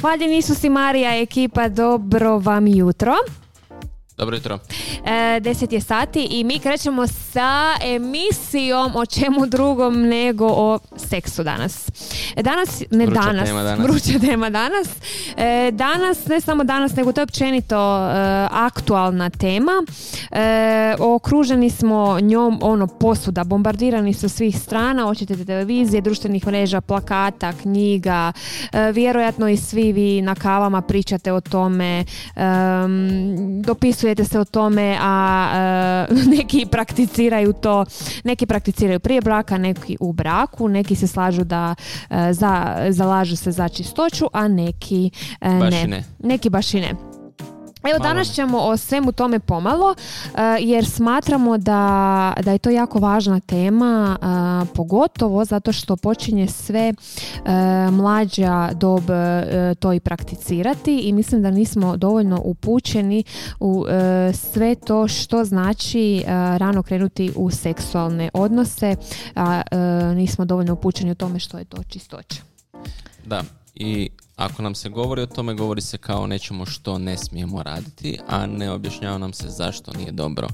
[0.00, 3.14] Hvaljen Isus i Marija ekipa, dobro vam jutro.
[4.16, 4.58] Dobro jutro.
[5.04, 11.42] E, 10 je sati i mi krećemo sa emisijom o čemu drugom nego o seksu
[11.42, 11.88] danas.
[12.36, 13.86] E, danas, ne Vruća danas, tema danas.
[13.86, 14.88] vruća tema danas.
[15.36, 18.10] E, danas, ne samo danas, nego to je općenito e,
[18.50, 19.72] aktualna tema.
[20.30, 27.52] E, okruženi smo njom ono posuda, bombardirani su svih strana, očitete televizije, društvenih mreža, plakata,
[27.52, 28.32] knjiga,
[28.72, 32.04] e, vjerojatno i svi vi na kavama pričate o tome,
[33.64, 37.84] dopisujete se o tome, a e, neki prakticiraju to,
[38.24, 41.74] neki prakticiraju prije braka, neki u braku, neki se slažu da
[42.10, 45.10] e, za, zalažu se za čistoću, a neki
[45.40, 45.86] e, ne.
[45.86, 46.04] ne.
[46.18, 47.11] Neki baš i ne.
[47.90, 52.98] Evo danas ćemo o svemu tome pomalo e, jer smatramo da, da je to jako
[52.98, 56.94] važna tema e, pogotovo zato što počinje sve e,
[57.90, 59.02] mlađa dob
[59.78, 63.24] to i prakticirati i mislim da nismo dovoljno upućeni
[63.60, 63.84] u
[64.34, 66.24] sve to što znači
[66.56, 68.96] rano krenuti u seksualne odnose
[69.34, 69.62] a
[70.14, 72.42] nismo dovoljno upućeni o tome što je to čistoća.
[73.24, 73.42] Da,
[73.74, 78.18] i ako nam se govori o tome, govori se kao nečemu što ne smijemo raditi,
[78.28, 80.48] a ne objašnjava nam se zašto nije dobro.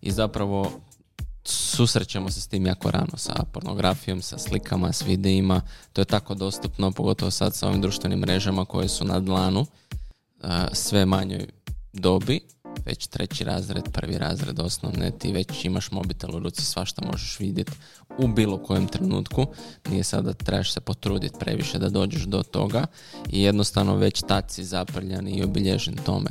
[0.00, 0.70] I zapravo
[1.44, 5.60] susrećemo se s tim jako rano, sa pornografijom, sa slikama, s videima.
[5.92, 9.66] To je tako dostupno, pogotovo sad sa ovim društvenim mrežama koje su na dlanu,
[10.72, 11.46] sve manjoj
[11.92, 12.40] dobi,
[12.84, 17.72] već treći razred, prvi razred osnovne, ti već imaš mobitel u ruci, svašta možeš vidjeti
[18.18, 19.46] u bilo kojem trenutku.
[19.90, 22.86] Nije sad da trebaš se potruditi previše da dođeš do toga
[23.30, 26.30] i jednostavno već tad si zaprljan i obilježen tome.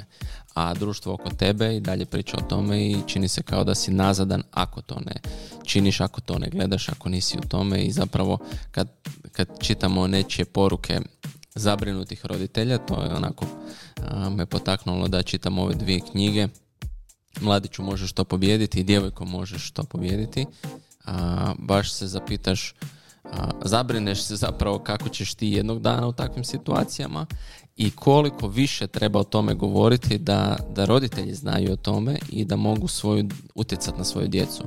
[0.53, 3.91] A društvo oko tebe i dalje priča o tome i čini se kao da si
[3.91, 5.15] nazadan ako to ne
[5.65, 8.37] činiš, ako to ne gledaš, ako nisi u tome i zapravo
[8.71, 8.87] kad,
[9.31, 10.99] kad čitamo nečije poruke
[11.55, 13.45] zabrinutih roditelja, to je onako
[14.35, 16.47] me potaknulo da čitam ove dvije knjige.
[17.41, 20.45] Mladiću možeš to pobijediti i djevojko možeš to pobijediti.
[21.05, 22.75] A, baš se zapitaš,
[23.23, 27.25] a, zabrineš se zapravo kako ćeš ti jednog dana u takvim situacijama
[27.75, 32.55] i koliko više treba o tome govoriti da, da roditelji znaju o tome i da
[32.55, 34.63] mogu svoju, utjecati na svoju djecu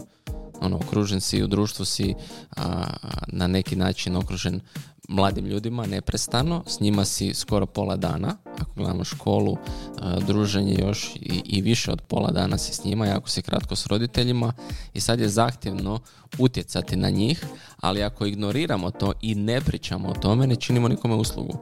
[0.61, 2.15] ono, okružen si u društvu si
[2.57, 2.85] a,
[3.27, 4.61] na neki način okružen
[5.09, 9.57] mladim ljudima neprestano, s njima si skoro pola dana, ako gledamo školu,
[10.01, 13.77] a, druženje još i, i više od pola dana si s njima, jako si kratko
[13.77, 14.53] s roditeljima
[14.95, 16.01] i sad je zahtjevno
[16.39, 17.45] utjecati na njih,
[17.81, 21.59] ali ako ignoriramo to i ne pričamo o tome, ne činimo nikome uslugu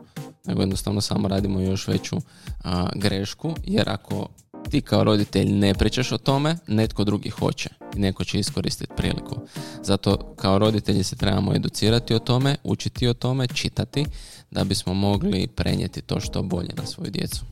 [0.46, 2.16] nego jednostavno samo radimo još veću
[2.64, 4.28] a, grešku, jer ako
[4.70, 9.36] ti kao roditelj ne pričaš o tome, netko drugi hoće i neko će iskoristiti priliku.
[9.82, 14.06] Zato kao roditelji se trebamo educirati o tome, učiti o tome, čitati,
[14.50, 17.44] da bismo mogli prenijeti to što bolje na svoju djecu.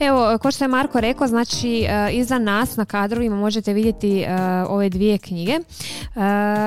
[0.00, 4.28] Evo, ko što je Marko rekao, znači e, iza nas na kadrovima možete vidjeti e,
[4.68, 5.52] ove dvije knjige.
[5.52, 5.60] E,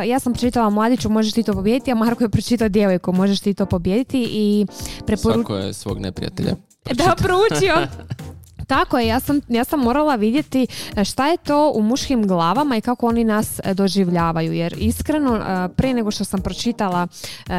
[0.08, 3.54] ja sam pročitala Mladiću, možeš ti to pobijediti, a Marko je pročitao Djevojku, možeš ti
[3.54, 4.66] to pobijediti i
[5.06, 6.56] preporučujem Svako je svog neprijatelja
[6.94, 7.76] da proučio.
[8.68, 12.78] Tako je, ja sam, ja sam morala vidjeti e, šta je to u muškim glavama
[12.78, 14.54] i kako oni nas e, doživljavaju.
[14.54, 17.08] Jer iskreno, e, prije nego što sam pročitala
[17.50, 17.54] e,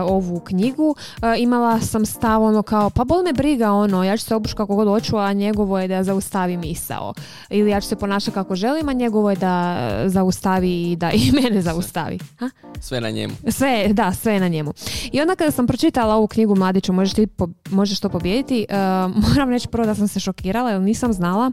[0.00, 4.24] ovu knjigu, e, imala sam stav ono kao, pa bol me briga ono, ja ću
[4.24, 7.14] se obući kako god hoću, a njegovo je da zaustavi misao.
[7.50, 11.32] Ili ja ću se ponašati kako želim, a njegovo je da zaustavi i da i
[11.42, 12.18] mene zaustavi.
[12.38, 12.50] Ha?
[12.80, 13.34] Sve na njemu.
[13.48, 14.72] Sve, da, sve na njemu.
[15.12, 18.66] I onda kada sam pročitala ovu knjigu Mladiću, možeš, ti po- možeš to pobijediti,
[19.28, 21.52] moram reći prvo da sam se šokirala jer nisam znala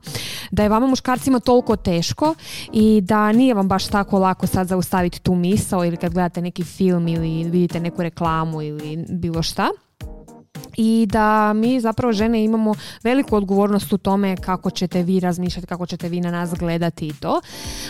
[0.51, 2.35] da je vama muškarcima toliko teško
[2.73, 6.63] i da nije vam baš tako lako sad zaustaviti tu misao ili kad gledate neki
[6.63, 9.69] film ili vidite neku reklamu ili bilo šta
[10.77, 12.73] i da mi zapravo žene imamo
[13.03, 17.13] veliku odgovornost u tome kako ćete vi razmišljati, kako ćete vi na nas gledati i
[17.13, 17.41] to.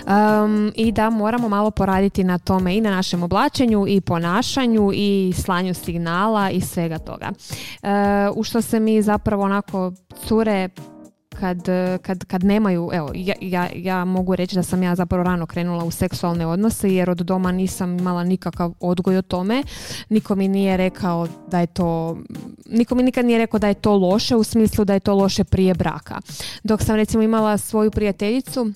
[0.08, 5.34] Um, I da moramo malo poraditi na tome i na našem oblačenju i ponašanju i
[5.36, 7.30] slanju signala i svega toga.
[7.32, 7.90] Uh,
[8.36, 9.92] u što se mi zapravo onako
[10.28, 10.70] cure
[11.40, 11.64] kad,
[12.02, 15.84] kad, kad nemaju, evo, ja, ja, ja mogu reći da sam ja zapravo rano krenula
[15.84, 19.64] u seksualne odnose jer od doma nisam imala nikakav odgoj o tome.
[20.10, 22.18] Niko mi nije rekao da je to,
[22.66, 25.44] niko mi nikad nije rekao da je to loše u smislu da je to loše
[25.44, 26.20] prije braka.
[26.64, 28.72] Dok sam recimo imala svoju prijateljicu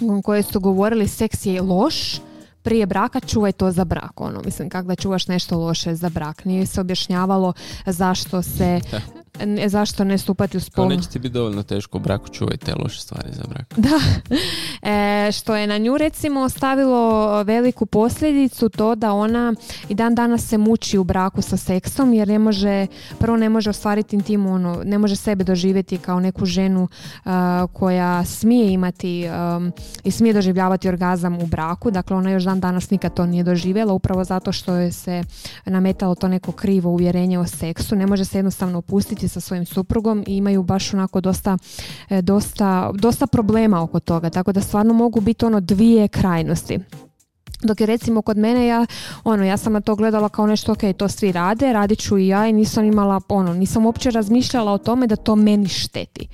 [0.00, 2.20] u kojoj su govorili seks je loš,
[2.62, 4.20] prije braka čuvaj to za brak.
[4.20, 6.44] Ono, mislim, kako da čuvaš nešto loše za brak.
[6.44, 7.52] Nije se objašnjavalo
[7.86, 8.80] zašto se
[9.46, 10.96] ne, zašto ne stupati u Kao spolnu...
[10.96, 13.74] neće ti biti dovoljno teško u braku, čuvaj te loše stvari za brak.
[13.76, 13.98] Da,
[14.90, 19.54] e, što je na nju recimo ostavilo veliku posljedicu to da ona
[19.88, 22.86] i dan danas se muči u braku sa seksom jer ne može,
[23.18, 26.88] prvo ne može ostvariti intimu, ono, ne može sebe doživjeti kao neku ženu
[27.24, 29.72] a, koja smije imati um,
[30.04, 33.92] i smije doživljavati orgazam u braku, dakle ona još dan danas nikad to nije doživjela
[33.92, 35.22] upravo zato što je se
[35.64, 40.24] nametalo to neko krivo uvjerenje o seksu, ne može se jednostavno opustiti sa svojim suprugom
[40.26, 41.58] i imaju baš onako dosta,
[42.10, 46.78] e, dosta, dosta problema oko toga, tako da stvarno mogu biti ono dvije krajnosti.
[47.62, 48.86] Dok je recimo kod mene ja,
[49.24, 52.28] ono, ja sam na to gledala kao nešto, ok, to svi rade, radit ću i
[52.28, 56.28] ja i nisam imala, ono, nisam uopće razmišljala o tome da to meni šteti.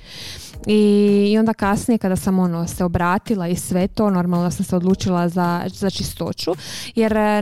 [0.65, 4.75] I, I onda kasnije kada sam ono se obratila i sve to, normalno sam se
[4.75, 6.51] odlučila za, za čistoću,
[6.95, 7.41] jer e,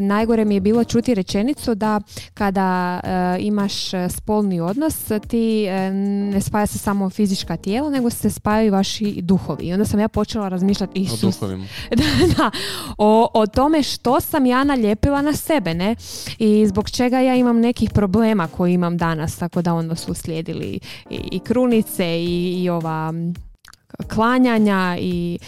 [0.00, 2.00] najgore mi je bilo čuti rečenicu da
[2.34, 3.74] kada e, imaš
[4.08, 4.96] spolni odnos,
[5.28, 5.90] ti e,
[6.32, 9.66] ne spaja se samo fizička tijela, nego se spajaju vaši duhovi.
[9.66, 11.64] I onda sam ja počela razmišljati Isus, O duhovima.
[11.90, 12.50] da, da,
[12.98, 15.96] o, o tome što sam ja nalijepila na sebe, ne?
[16.38, 20.80] I zbog čega ja imam nekih problema koje imam danas, tako da onda su slijedili
[21.10, 23.12] i, i krunice i, i ova
[24.06, 25.38] klanjanja i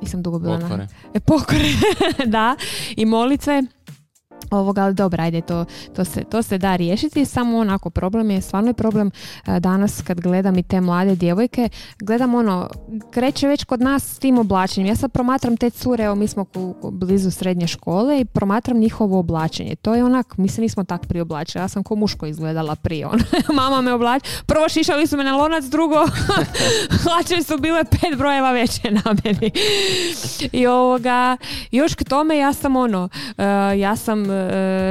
[0.00, 0.88] nisam dugo bila na- Pokore.
[1.14, 1.68] E, pokore,
[2.26, 2.56] da,
[2.90, 3.62] i molitve.
[4.50, 5.64] Ovoga, ali dobro, ajde, to,
[5.94, 9.10] to, se, to se da riješiti, samo onako problem je, stvarno je problem
[9.46, 11.68] e, danas kad gledam i te mlade djevojke,
[11.98, 12.68] gledam ono,
[13.10, 14.88] kreće već kod nas s tim oblačenjem.
[14.88, 16.44] Ja sad promatram te cure, evo mi smo
[16.92, 19.76] blizu srednje škole i promatram njihovo oblačenje.
[19.76, 23.06] To je onak, mi se nismo tak prije oblačili, ja sam ko muško izgledala prije.
[23.06, 23.24] Ono.
[23.60, 25.96] Mama me oblači, prvo šišali su me na lonac, drugo
[27.02, 29.50] hlače su bile pet brojeva veće na meni.
[30.52, 31.36] I ovoga,
[31.70, 33.08] još k tome ja sam ono,
[33.38, 33.44] e,
[33.78, 34.30] ja sam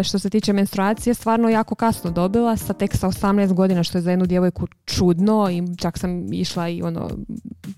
[0.03, 4.01] što se tiče menstruacije stvarno jako kasno dobila, sa tek sa 18 godina što je
[4.01, 7.09] za jednu djevojku čudno i čak sam išla i ono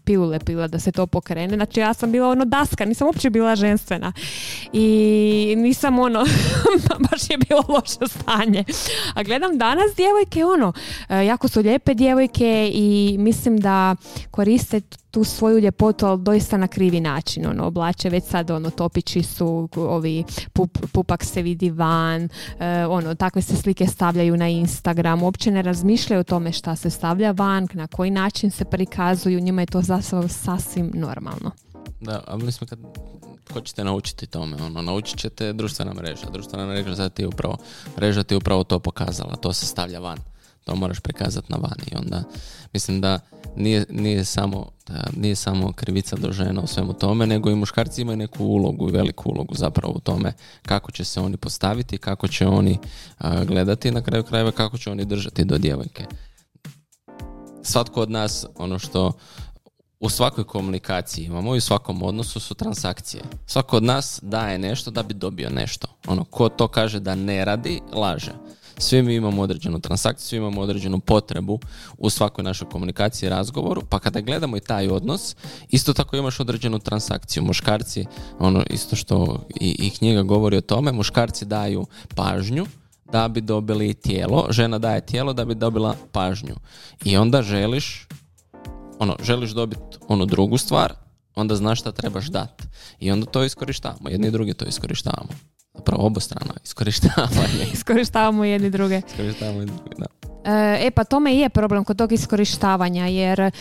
[0.03, 1.55] pilule pila da se to pokrene.
[1.55, 4.13] Znači ja sam bila ono daska, nisam uopće bila ženstvena.
[4.73, 6.19] I nisam ono,
[7.11, 8.63] baš je bilo loše stanje.
[9.13, 10.73] A gledam danas djevojke ono,
[11.09, 13.95] e, jako su lijepe djevojke i mislim da
[14.31, 14.81] koriste
[15.15, 17.45] tu svoju ljepotu, ali doista na krivi način.
[17.47, 20.23] Ono, oblače već sad, ono, topići su, ovi,
[20.53, 22.29] pup, pupak se vidi van,
[22.59, 26.89] e, ono, takve se slike stavljaju na Instagram, uopće ne razmišljaju o tome šta se
[26.89, 31.51] stavlja van, na koji način se prikazuju, njima je to zapravo sasvim normalno.
[32.01, 32.79] Da, ali mislim kad
[33.53, 36.29] hoćete naučiti tome, ono, naučit ćete društvena mreža.
[36.31, 37.57] Društvena mreža ti upravo,
[37.97, 40.34] mreža ti upravo to pokazala, to se stavlja van.
[40.65, 42.23] To moraš prikazati na van i onda
[42.73, 43.19] mislim da
[43.55, 48.01] nije, nije, samo, da nije samo krivica do žena u svemu tome, nego i muškarci
[48.01, 52.47] imaju neku ulogu veliku ulogu zapravo u tome kako će se oni postaviti, kako će
[52.47, 52.77] oni
[53.45, 56.05] gledati na kraju krajeva kako će oni držati do djevojke.
[57.63, 59.11] Svatko od nas, ono što
[59.99, 63.23] u svakoj komunikaciji imamo i u svakom odnosu su transakcije.
[63.45, 65.87] Svako od nas daje nešto da bi dobio nešto.
[66.07, 68.33] Ono, ko to kaže da ne radi, laže.
[68.77, 71.59] Svi mi imamo određenu transakciju, svi imamo određenu potrebu
[71.97, 75.35] u svakoj našoj komunikaciji i razgovoru, pa kada gledamo i taj odnos,
[75.69, 77.43] isto tako imaš određenu transakciju.
[77.43, 78.05] Muškarci,
[78.39, 81.85] ono isto što i, i knjiga govori o tome, muškarci daju
[82.15, 82.65] pažnju,
[83.11, 86.55] da bi dobili tijelo, žena daje tijelo da bi dobila pažnju.
[87.03, 88.07] I onda želiš
[88.99, 90.93] ono, želiš dobiti onu drugu stvar,
[91.35, 92.63] onda znaš šta trebaš dat.
[92.99, 94.09] I onda to iskorištavamo.
[94.09, 95.29] Jedni i drugi to iskorištavamo.
[95.93, 97.65] Obostrano iskorištavanje.
[97.73, 99.01] Iskorištavamo jedni druge.
[99.07, 100.05] iskorištavamo jedni drugi, da.
[100.79, 103.51] E pa tome je problem kod tog iskorištavanja jer em,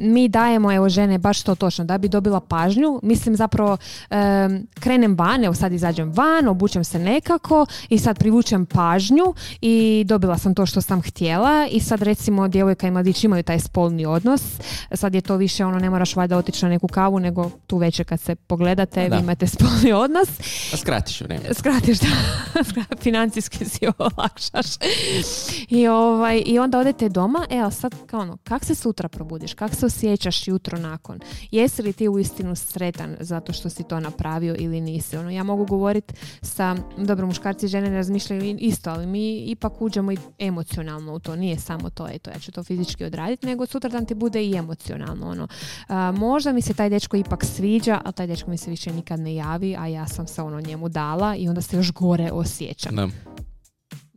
[0.00, 3.76] mi dajemo evo žene baš to točno da bi dobila pažnju mislim zapravo
[4.10, 9.74] em, krenem van evo sad izađem van obučem se nekako i sad privučem pažnju i
[10.06, 14.06] dobila sam to što sam htjela i sad recimo djevojka i mladić imaju taj spolni
[14.06, 14.42] odnos
[14.92, 18.06] sad je to više ono ne moraš valjda otići na neku kavu nego tu večer
[18.06, 19.16] kad se pogledate Da.
[19.16, 20.28] vi imate spolni odnos
[20.72, 21.54] A skratiš vrijeme.
[21.54, 22.06] skratiš da
[23.02, 24.66] financijski si olakšaš
[25.68, 29.54] i, ovaj, i onda odete doma e ali sad kao ono kak se sutra probudiš?
[29.54, 31.20] Kak se osjećaš jutro nakon?
[31.50, 35.16] Jesi li ti uistinu sretan zato što si to napravio ili nisi?
[35.16, 39.82] Ono ja mogu govoriti sa dobro muškarci i žene ne razmišljaju isto ali mi ipak
[39.82, 41.36] uđemo i emocionalno u to.
[41.36, 44.56] Nije samo to eto ja ću to fizički odraditi nego sutra dan ti bude i
[44.56, 45.48] emocionalno ono.
[45.88, 49.20] A, možda mi se taj dečko ipak sviđa a taj dečko mi se više nikad
[49.20, 52.96] ne javi a ja sam se ono njemu dala i onda se još gore osjećam.
[52.96, 53.33] Da.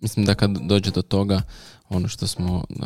[0.02, 1.42] Mislim da kad dođe do toga,
[1.90, 2.86] ono što smo uh,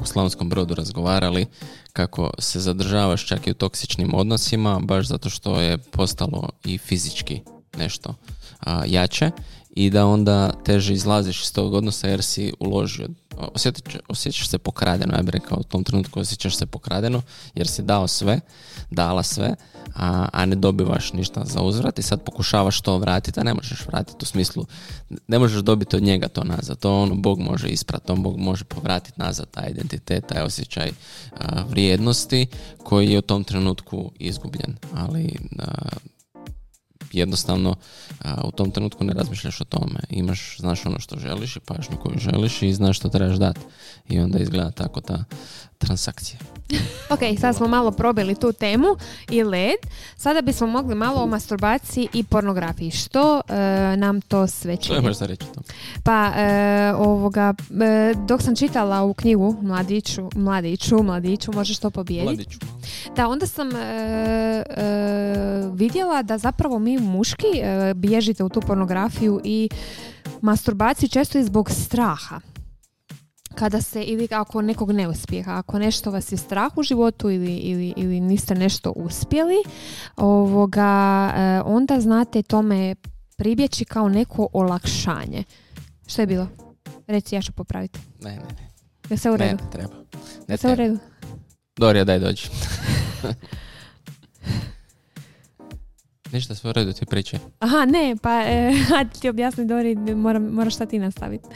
[0.00, 1.46] u Slavonskom brodu razgovarali,
[1.92, 7.40] kako se zadržavaš čak i u toksičnim odnosima, baš zato što je postalo i fizički
[7.76, 8.14] nešto
[8.60, 9.30] a, jače
[9.70, 15.14] i da onda teže izlaziš iz tog odnosa jer si uložio osjetit, osjećaš se pokradeno,
[15.16, 17.22] ja bih rekao u tom trenutku osjećaš se pokradeno
[17.54, 18.40] jer si dao sve,
[18.90, 19.54] dala sve,
[19.94, 23.86] a, a ne dobivaš ništa za uzvrat i sad pokušavaš to vratiti, a ne možeš
[23.86, 24.66] vratiti u smislu,
[25.28, 28.64] ne možeš dobiti od njega to nazad, to ono Bog može isprati, on Bog može
[28.64, 30.90] povratiti nazad taj identitet, taj osjećaj
[31.68, 32.46] vrijednosti
[32.84, 35.36] koji je u tom trenutku izgubljen, ali
[37.12, 37.76] jednostavno
[38.44, 40.00] u tom trenutku ne razmišljaš o tome.
[40.10, 43.60] Imaš, znaš ono što želiš i pažnju koju želiš i znaš što trebaš dati.
[44.08, 45.24] I onda izgleda tako ta
[45.78, 46.38] transakcija.
[47.14, 48.86] ok, sad smo malo probili tu temu
[49.30, 49.76] i led.
[50.16, 52.90] Sada bismo mogli malo o masturbaciji i pornografiji.
[52.90, 53.52] Što e,
[53.96, 55.14] nam to sve čini?
[55.14, 55.60] Što je reći to?
[56.02, 62.34] Pa, e, ovoga, e, dok sam čitala u knjigu Mladiću, Mladiću, Mladiću, možeš to pobijediti.
[62.34, 62.58] Mladiću.
[63.16, 63.70] Da, onda sam
[65.74, 67.46] vidjela da zapravo mi muški
[67.94, 69.68] bježite u tu pornografiju i
[70.40, 72.40] masturbaciju često i zbog straha
[73.54, 77.56] kada se ili ako nekog ne uspjeha, ako nešto vas je strah u životu ili,
[77.56, 79.56] ili, ili niste nešto uspjeli,
[80.16, 82.94] ovoga, e, onda znate tome
[83.36, 85.44] pribjeći kao neko olakšanje.
[86.06, 86.48] Što je bilo?
[87.06, 87.98] Reci, ja ću popraviti.
[88.20, 88.68] Ne, ne, ne.
[89.10, 89.64] Je se u redu?
[89.64, 89.94] Ne, treba.
[90.48, 90.98] Ne, se u redu?
[91.76, 92.48] Dorija, daj dođi.
[96.32, 97.40] Ništa sve u redu, ti pričaj.
[97.58, 98.72] Aha, ne, pa e,
[99.20, 101.48] ti objasni Dori, moram, moraš šta ti nastaviti.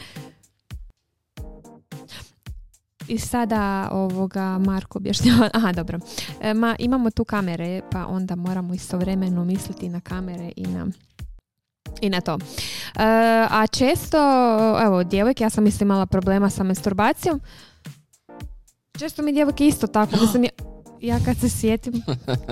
[3.13, 5.99] I sada ovoga Marko objašnjava, aha dobro,
[6.41, 10.87] e, ma, imamo tu kamere pa onda moramo istovremeno misliti na kamere i na
[12.01, 12.33] i na to.
[12.33, 12.39] E,
[13.49, 14.17] a često,
[14.85, 17.41] evo, djevojke, ja sam mislim imala problema sa masturbacijom.
[18.99, 20.45] Često mi djevojke isto tako, mislim,
[21.03, 21.93] ja kad se sjetim,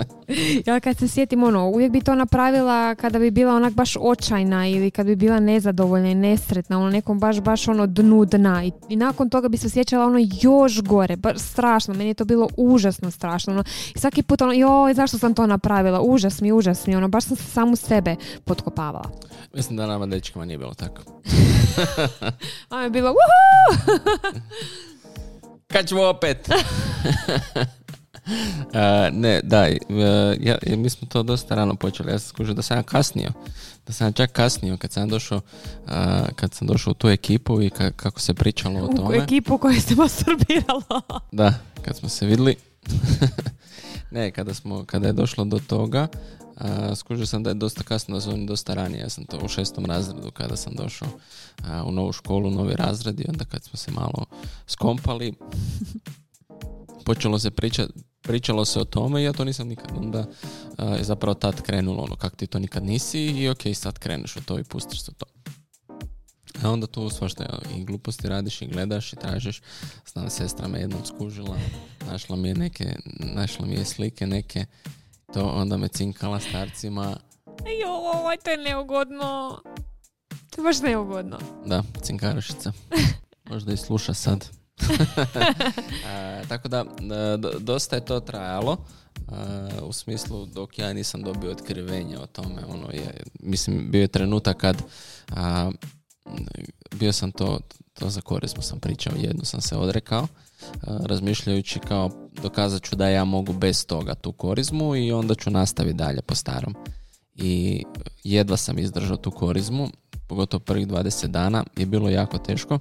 [0.68, 4.68] ja kad se sjetim, ono, uvijek bi to napravila kada bi bila onak baš očajna
[4.68, 8.72] ili kad bi bila nezadovoljna i nesretna, ono, nekom baš, baš ono dnu dna i,
[8.90, 12.48] i nakon toga bi se osjećala ono još gore, baš strašno, meni je to bilo
[12.58, 13.64] užasno strašno, ono,
[13.96, 17.24] i svaki put ono, joj, zašto sam to napravila, užas mi, užas mi, ono, baš
[17.24, 18.16] sam se samu sebe
[18.46, 19.12] potkopavala.
[19.54, 21.02] Mislim da nama dečkama nije bilo tako.
[22.70, 23.92] A je bilo, wuhu!
[25.68, 26.50] Kad ćemo opet?
[29.22, 29.68] ne, da,
[30.40, 32.12] ja, mi smo to dosta rano počeli.
[32.12, 33.32] Ja sam skužio da sam ja kasnio.
[33.88, 35.42] Da sam ja čak kasnio kad sam došao
[36.36, 39.18] kad sam došao u tu ekipu i kako se pričalo o tome.
[39.18, 41.02] U ekipu koju se masturbiralo.
[41.32, 42.56] da, kad smo se vidjeli.
[44.12, 46.08] ne, kada, smo, kada je došlo do toga,
[46.56, 49.02] Uh, skužio sam da je dosta kasno, da dosta ranije.
[49.02, 51.08] Ja sam to u šestom razredu kada sam došao
[51.86, 54.26] u novu školu, novi razred i onda kad smo se malo
[54.68, 55.34] skompali,
[57.06, 59.92] počelo se pričati pričalo se o tome i ja to nisam nikad.
[59.98, 60.26] Onda
[60.98, 64.42] je zapravo tad krenulo ono kako ti to nikad nisi i ok, sad kreneš u
[64.42, 65.26] to i pustiš se to.
[66.64, 69.62] A onda tu svašta i gluposti radiš i gledaš i tražiš.
[70.12, 71.58] Znam, sestra me jednom skužila,
[72.08, 74.66] našla mi je neke, našla mi je slike neke,
[75.34, 77.18] to onda me cinkala starcima.
[77.48, 79.62] Joj, to je neugodno.
[80.50, 81.40] To je baš neugodno.
[81.66, 82.72] Da, cinkarošica.
[83.50, 84.61] Možda i sluša sad.
[86.50, 86.86] tako da,
[87.60, 88.78] dosta je to trajalo.
[89.84, 94.58] u smislu dok ja nisam dobio otkrivenje o tome ono je, mislim bio je trenutak
[94.58, 94.84] kad
[96.96, 97.60] bio sam to
[97.94, 100.28] to za korismo sam pričao jednu sam se odrekao
[100.82, 102.12] razmišljajući kao
[102.42, 106.36] dokazat ću da ja mogu bez toga tu korizmu i onda ću nastaviti dalje po
[106.36, 106.76] starom
[107.36, 107.84] i
[108.24, 109.90] jedva sam izdržao tu korizmu
[110.28, 112.80] pogotovo prvih 20 dana je bilo jako teško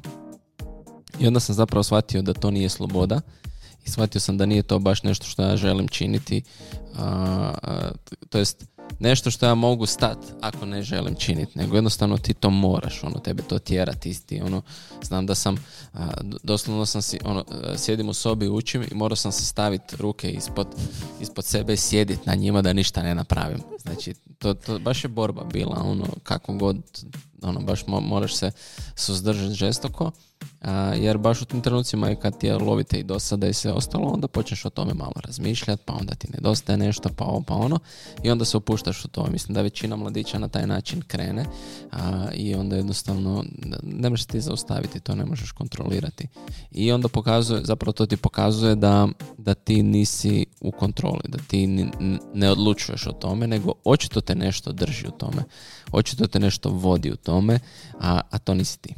[1.21, 3.21] i onda sam zapravo shvatio da to nije sloboda
[3.87, 6.43] i shvatio sam da nije to baš nešto što ja želim činiti,
[8.29, 8.65] to jest
[8.99, 13.19] nešto što ja mogu stat ako ne želim činiti, nego jednostavno ti to moraš, ono,
[13.19, 14.63] tebe to tjera, ti, ti ono,
[15.03, 15.57] znam da sam,
[16.43, 17.45] doslovno sam si, ono,
[17.77, 20.67] sjedim u sobi, učim i morao sam se staviti ruke ispod,
[21.21, 23.59] ispod sebe i sjediti na njima da ništa ne napravim.
[23.83, 26.77] Znači, to, to baš je borba bila, ono, kako god,
[27.43, 28.51] ono, baš moraš se
[28.95, 30.11] suzdržati žestoko
[30.97, 34.29] jer baš u tim trenucima i kad je lovite i dosada i sve ostalo, onda
[34.29, 37.79] počneš o tome malo razmišljati, pa onda ti nedostaje nešto, pa ovo, pa ono,
[38.23, 39.27] i onda se opuštaš u to.
[39.33, 41.45] Mislim da većina mladića na taj način krene
[41.93, 43.45] a, i onda jednostavno
[43.83, 46.29] ne možeš ti zaustaviti, to ne možeš kontrolirati.
[46.71, 51.67] I onda pokazuje, zapravo to ti pokazuje da, da ti nisi u kontroli, da ti
[52.35, 55.45] ne odlučuješ o tome, nego očito te nešto drži u tome,
[55.93, 57.59] očito te nešto vodi u tome,
[58.01, 58.95] a, a to nisi ti.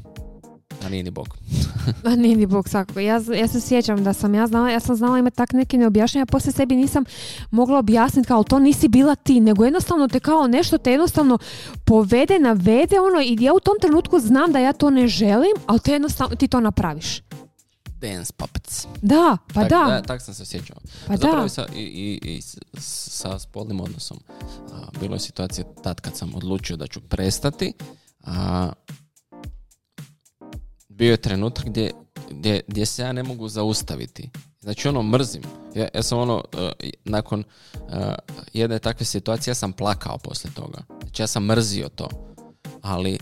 [0.85, 1.37] A nije ni Bog.
[2.09, 3.01] A nije ni Bog, svakako.
[3.01, 6.27] Ja, ja se sjećam da sam ja znala, ja sam znala imati tak neke neobjašnjenja,
[6.27, 7.05] poslije sebi nisam
[7.51, 11.39] mogla objasniti kao to nisi bila ti, nego jednostavno te kao nešto te jednostavno
[11.85, 15.81] povede, navede ono i ja u tom trenutku znam da ja to ne želim, ali
[15.81, 17.23] te jednostavno ti to napraviš.
[18.01, 18.87] Dance puppets.
[19.03, 20.03] Da, pa tak, da.
[20.03, 20.77] tak sam se osjećao.
[21.07, 21.47] Pa Zapravo da.
[21.47, 22.43] i sa, i, i, i
[22.81, 24.21] sa spolnim odnosom.
[24.73, 27.73] A, bilo je situacija tad kad sam odlučio da ću prestati.
[28.25, 28.73] A,
[31.03, 31.91] bio je trenutak gdje,
[32.31, 34.31] gdje, gdje se ja ne mogu zaustaviti.
[34.61, 35.43] Znači ono mrzim.
[35.75, 36.45] Ja, ja sam ono,
[36.81, 37.45] e, nakon
[37.75, 38.15] e,
[38.53, 40.79] jedne takve situacije ja sam plakao poslije toga.
[41.03, 42.09] Znači ja sam mrzio to.
[42.83, 43.19] Ali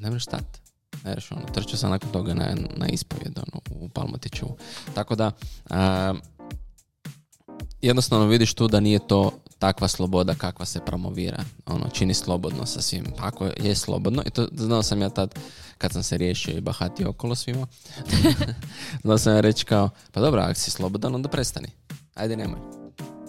[0.00, 0.60] ne možeš stati.
[1.04, 4.56] Ne ono, trčao sam nakon toga na, na ispovjed ono, u Palmotićevu.
[4.94, 5.30] Tako da
[5.70, 6.14] a,
[7.82, 11.44] jednostavno vidiš tu da nije to takva sloboda kakva se promovira.
[11.66, 13.04] Ono, čini slobodno sa svim.
[13.18, 15.34] Ako je slobodno, i to znao sam ja tad
[15.82, 17.66] kad sam se riješio i bahatio okolo svima,
[19.04, 21.68] znao sam reći kao, pa dobro, ako si slobodan, onda prestani.
[22.14, 22.60] Ajde, nemoj.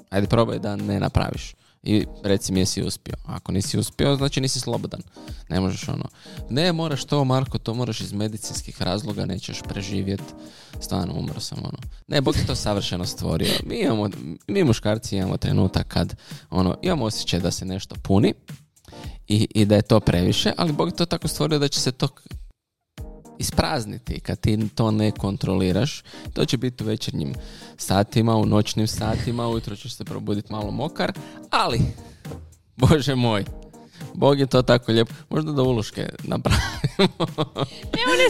[0.10, 1.55] Ajde, probaj da ne napraviš.
[1.83, 3.13] I reci mi jesi uspio.
[3.25, 5.01] Ako nisi uspio, znači nisi slobodan.
[5.50, 6.05] Ne možeš ono,
[6.50, 10.33] ne moraš to, Marko, to moraš iz medicinskih razloga, nećeš preživjeti.
[10.79, 11.77] Stvarno, umro sam ono.
[12.07, 13.53] Ne, Bog je to savršeno stvorio.
[13.65, 14.10] Mi imamo,
[14.48, 16.15] mi muškarci imamo trenutak kad
[16.50, 18.33] ono, imamo osjećaj da se nešto puni
[19.27, 21.91] i, i da je to previše, ali Bog je to tako stvorio da će se
[21.91, 22.07] to
[23.40, 26.04] isprazniti kad ti to ne kontroliraš.
[26.34, 27.34] To će biti u večernjim
[27.78, 31.12] satima, u noćnim satima, ujutro ćeš se probuditi malo mokar,
[31.50, 31.82] ali,
[32.78, 33.46] Bože moj,
[34.13, 35.10] Bog je to tako lijep.
[35.30, 36.63] Možda da uloške napravimo.
[37.96, 38.30] Ne one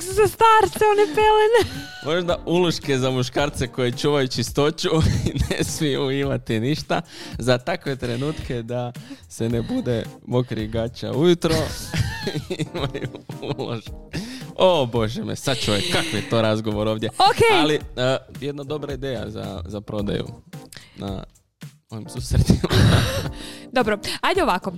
[0.00, 1.84] za starce, one pelene.
[2.14, 4.88] Možda uloške za muškarce koji čuvaju čistoću
[5.26, 7.00] i ne smiju imati ništa
[7.38, 8.92] za takve trenutke da
[9.28, 11.54] se ne bude mokri gaća ujutro
[12.74, 13.08] imaju
[13.58, 14.31] uloške.
[14.56, 17.08] O Bože me, sad čovjek, kakav je to razgovor ovdje.
[17.08, 17.60] Ok.
[17.60, 20.26] Ali e, jedna dobra ideja za, za prodaju
[20.96, 21.24] na
[21.90, 22.68] ovim susretima.
[23.72, 24.72] Dobro, ajde ovako.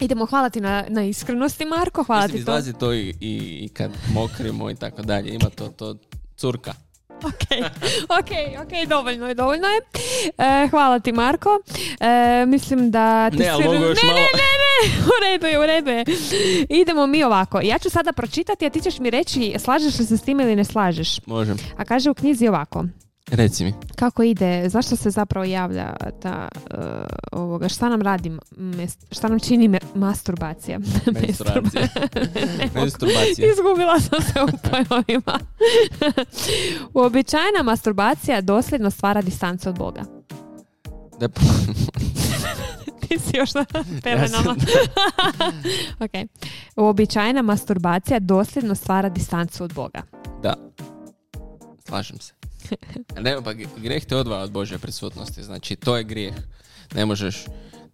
[0.00, 2.50] Idemo, hvala ti na, na iskrenosti, Marko, hvala Mislim, ti to.
[2.52, 5.30] izlazi to i, i, i kad mokrimo i tako dalje.
[5.34, 5.96] Ima to, to
[6.36, 6.74] curka.
[7.24, 7.44] Ok,
[8.20, 8.30] ok,
[8.62, 9.80] ok, dovoljno je, dovoljno je.
[10.38, 11.60] E, hvala ti, Marko.
[12.00, 14.67] E, mislim da ti Ne, još ne, ne, ne, ne,
[15.12, 16.04] u redu je, u redu je.
[16.68, 17.60] Idemo mi ovako.
[17.60, 20.56] Ja ću sada pročitati, a ti ćeš mi reći slažeš li se s tim ili
[20.56, 21.26] ne slažeš.
[21.26, 21.56] Možem.
[21.76, 22.84] A kaže u knjizi ovako.
[23.30, 23.74] Reci mi.
[23.96, 26.74] Kako ide, zašto se zapravo javlja ta, e,
[27.32, 28.32] ovoga, šta nam radi,
[29.10, 30.78] šta nam čini me- masturbacija?
[31.20, 31.88] Menstruacija.
[32.74, 33.52] Menstruacija.
[33.52, 35.38] Izgubila sam se u pojmovima.
[36.94, 40.02] Uobičajena masturbacija dosljedno stvara distancu od Boga.
[41.20, 41.28] Da,
[43.08, 43.64] Ti si još na
[44.02, 44.56] pelenama.
[46.04, 46.28] ok.
[46.76, 50.02] Uobičajena masturbacija dosljedno stvara distancu od Boga.
[50.42, 50.54] da.
[51.88, 52.32] Slažem se.
[53.20, 55.42] Ne, pa grijeh te odvaja od Bože prisutnosti.
[55.42, 56.34] Znači, to je grijeh.
[56.94, 57.44] Ne možeš,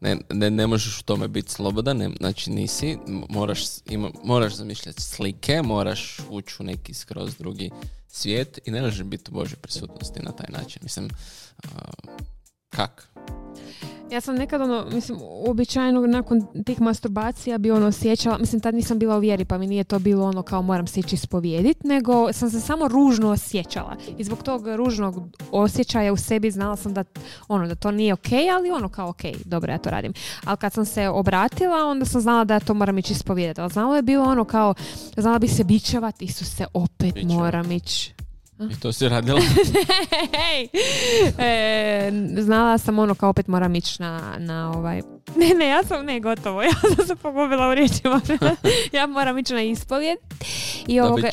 [0.01, 2.99] ne, ne, ne možeš u tome biti slobodan, ne, znači nisi,
[3.29, 7.71] moraš, ima, moraš zamišljati slike, moraš ući u neki skroz drugi
[8.09, 10.83] svijet i ne možeš biti u Božoj prisutnosti na taj način.
[10.83, 11.09] Mislim,
[11.65, 11.69] a,
[12.69, 13.14] kak?
[14.11, 18.99] Ja sam nekad ono, mislim, uobičajeno nakon tih masturbacija bi ono osjećala, mislim tad nisam
[18.99, 22.33] bila u vjeri pa mi nije to bilo ono kao moram se ići ispovijedit, nego
[22.33, 23.97] sam se samo ružno osjećala.
[24.19, 25.15] I zbog tog ružnog
[25.51, 27.05] osjećaja u sebi znala sam da
[27.49, 30.13] ono da to nije ok, ali ono kao ok, dobro ja to radim.
[30.45, 33.61] Ali kad sam se obratila, onda sam znala da ja to moram ići ispovijedati.
[33.61, 34.75] Ali znalo je bilo ono kao,
[35.17, 38.15] znala bi se bićevat, Isuse, opet moram ići.
[38.71, 39.41] I to si radila?
[40.39, 40.69] Hej!
[41.39, 45.03] E, znala sam ono kao opet moram ići na, na ovaj...
[45.37, 48.21] Ne, ne, ja sam, ne, gotovo, ja sam se pogubila u riječima.
[48.93, 50.19] ja moram ići na ispovjed.
[50.87, 51.29] I Na ovoga,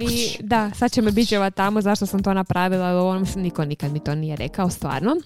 [0.00, 3.64] i, da, sad će me bićeva tamo zašto sam to napravila, ali ovo, mislim, niko
[3.64, 5.16] nikad mi to nije rekao, stvarno.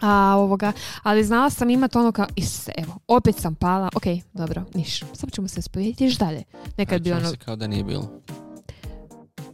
[0.00, 4.64] A, ovoga, ali znala sam imati ono kao, is, evo, opet sam pala, ok, dobro,
[4.74, 6.42] niš, sad ćemo se ispovijediti, još dalje.
[6.76, 8.10] Nekad bi Vraćamo ono, se kao da nije bilo.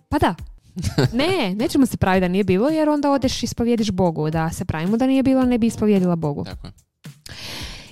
[0.08, 0.34] pa da.
[1.12, 4.30] Ne, nećemo se praviti da nije bilo, jer onda odeš i ispovjediš Bogu.
[4.30, 6.44] Da se pravimo da nije bilo, ne bi ispovjedila Bogu.
[6.44, 6.72] Tako je.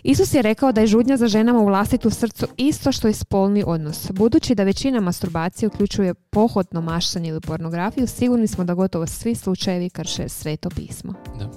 [0.03, 3.65] Isus je rekao da je žudnja za ženama u vlastitu srcu isto što i spolni
[3.67, 4.11] odnos.
[4.11, 9.91] Budući da većina masturbacije uključuje pohotno maštanje ili pornografiju, sigurni smo da gotovo svi slučajevi
[9.91, 11.15] krše sveto pismo.
[11.39, 11.51] Da.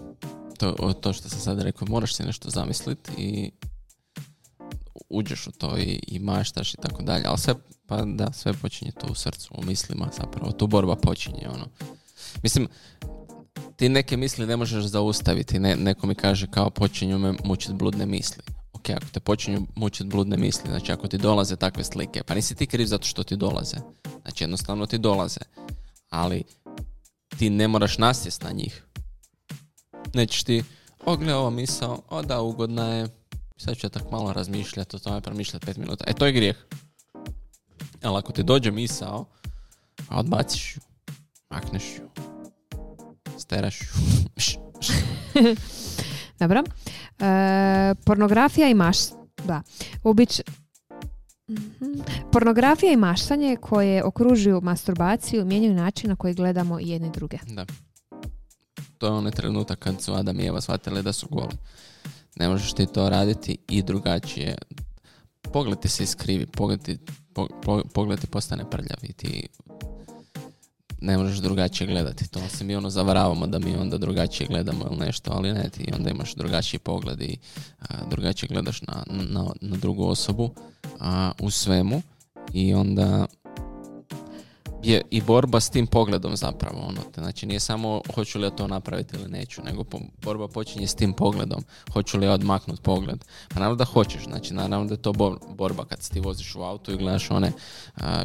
[0.57, 3.51] To, to što sam sad rekao, moraš si nešto zamisliti i
[5.15, 7.25] uđeš u to i, i maštaš i tako dalje.
[7.25, 7.53] Ali sve,
[7.87, 10.51] pa da, sve počinje tu u srcu, u mislima zapravo.
[10.51, 11.65] Tu borba počinje, ono.
[12.43, 12.67] Mislim,
[13.75, 15.59] ti neke misli ne možeš zaustaviti.
[15.59, 18.43] Ne, neko mi kaže kao počinju me mučiti bludne misli.
[18.73, 22.55] Ok, ako te počinju mučiti bludne misli, znači ako ti dolaze takve slike, pa nisi
[22.55, 23.77] ti kriv zato što ti dolaze.
[24.21, 25.39] Znači jednostavno ti dolaze.
[26.09, 26.43] Ali
[27.37, 28.83] ti ne moraš nasjest na njih.
[30.13, 30.63] Nećeš ti,
[31.05, 33.07] o gle ova misao, o da ugodna je,
[33.57, 36.03] sad ću ja tak malo razmišljati o tome, promišljati pet minuta.
[36.07, 36.57] E to je grijeh.
[38.03, 39.25] Ali ako ti dođe misao,
[40.09, 40.81] a odbaciš ju,
[41.49, 42.09] makneš ju,
[43.39, 43.87] steraš ju.
[46.39, 46.63] Dobro.
[47.19, 48.97] E, pornografija i maš...
[49.43, 49.61] Da.
[50.03, 50.41] Ubić...
[51.49, 52.01] Mhm.
[52.31, 57.37] Pornografija i maštanje koje okružuju masturbaciju mijenjaju način na koji gledamo jedni druge.
[57.47, 57.65] Da.
[58.97, 61.57] To je onaj trenutak kad su Adam i Eva shvatili da su goli.
[62.35, 64.55] Ne možeš ti to raditi i drugačije.
[65.41, 66.97] Pogled ti se iskrivi, pogled ti,
[67.93, 69.47] pogled ti postane prljav i ti
[71.01, 72.27] ne možeš drugačije gledati.
[72.27, 75.91] To se mi ono zavaravamo da mi onda drugačije gledamo ili nešto, ali ne, ti
[75.93, 77.37] onda imaš drugačiji pogled i
[78.09, 80.49] drugačije gledaš na, na, na drugu osobu
[80.99, 82.01] a, u svemu
[82.53, 83.25] i onda
[84.85, 86.79] je i borba s tim pogledom zapravo.
[86.79, 87.01] Ono.
[87.15, 89.83] Znači nije samo hoću li ja to napraviti ili neću, nego
[90.21, 91.63] borba počinje s tim pogledom.
[91.93, 93.25] Hoću li ja odmaknuti pogled?
[93.49, 95.13] Pa naravno da hoćeš, znači naravno da je to
[95.49, 97.51] borba kad ti voziš u auto i gledaš one,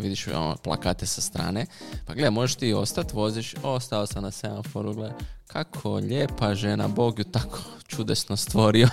[0.01, 1.67] vidiš ono, plakate sa strane.
[2.07, 5.17] Pa gledaj, možeš ti ostati, voziš, ostao sam na semaforu, gledaj,
[5.53, 8.89] kako lijepa žena, Bog ju tako čudesno stvorio.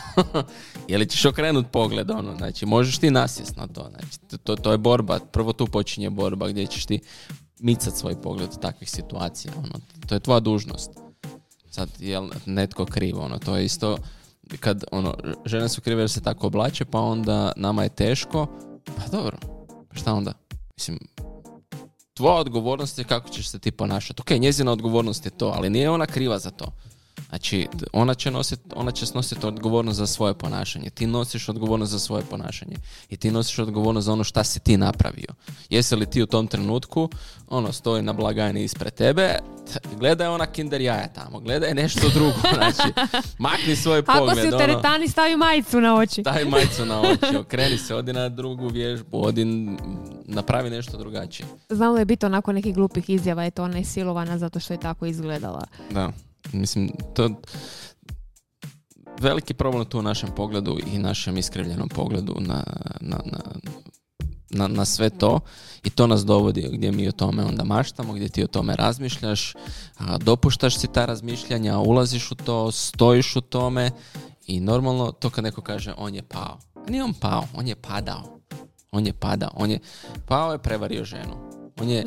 [0.89, 4.71] je li ćeš okrenut pogled, ono, znači možeš ti nasjest na to, znači to, to
[4.71, 6.99] je borba, prvo tu počinje borba gdje ćeš ti
[7.59, 9.53] micat svoj pogled od takvih situacija.
[9.57, 10.89] Ono, to je tvoja dužnost.
[11.69, 13.21] Sad, je netko krivo?
[13.21, 13.97] Ono, to je isto
[14.59, 15.15] kad ono,
[15.45, 18.47] žene su krive jer se tako oblače, pa onda nama je teško.
[18.85, 19.37] Pa dobro,
[19.89, 20.31] pa šta onda?
[20.77, 20.99] Mislim,
[22.17, 24.21] tvoja odgovornost je kako ćeš se ti ponašati.
[24.21, 26.65] Ok, njezina odgovornost je to, ali nije ona kriva za to.
[27.29, 30.89] Znači, ona će, nosit, ona će snositi odgovornost za svoje ponašanje.
[30.89, 32.75] Ti nosiš odgovornost za svoje ponašanje.
[33.09, 35.29] I ti nosiš odgovornost za ono šta si ti napravio.
[35.69, 37.09] Jesi li ti u tom trenutku,
[37.47, 39.39] ono, stoji na blagajni ispred tebe,
[39.99, 42.93] gledaj ona kinder jaja tamo, gledaj nešto drugo, znači,
[43.39, 44.29] makni svoj pogled.
[44.29, 46.21] Ako si u teretani, ono, stavi majicu na oči.
[46.21, 49.45] Stavi majicu na oči, okreni se, odi na drugu vježbu, odi,
[50.25, 51.47] napravi nešto drugačije.
[51.69, 54.73] Znam da je biti onako nekih glupih izjava, je to ona je silovana zato što
[54.73, 55.63] je tako izgledala.
[55.91, 56.11] Da.
[56.53, 57.29] Mislim, to
[59.19, 62.63] veliki problem tu u našem pogledu i našem iskrivljenom pogledu na,
[63.01, 63.19] na,
[64.49, 65.39] na, na, sve to
[65.83, 69.53] i to nas dovodi gdje mi o tome onda maštamo, gdje ti o tome razmišljaš,
[69.97, 73.91] a, dopuštaš si ta razmišljanja, ulaziš u to, stojiš u tome
[74.47, 76.59] i normalno to kad neko kaže on je pao.
[76.89, 78.37] Nije on pao, on je padao.
[78.91, 79.79] On je padao, on je
[80.25, 81.33] pao je prevario ženu.
[81.81, 82.05] On je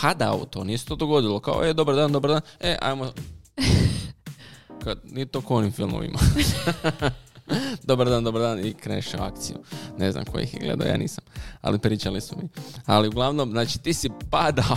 [0.00, 1.40] padao u to, nije se to dogodilo.
[1.40, 3.12] Kao, e, dobar dan, dobar dan, e, ajmo
[4.84, 6.18] kad, nije to ko onim filmovima.
[7.88, 9.56] dobar dan, dobar dan i kreneš u akciju.
[9.98, 11.24] Ne znam ko ih je gledao, ja nisam.
[11.60, 12.48] Ali pričali su mi.
[12.86, 14.76] Ali uglavnom, znači ti si padao.